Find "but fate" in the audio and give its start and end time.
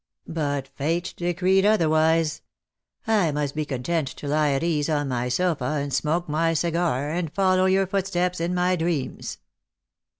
0.25-1.13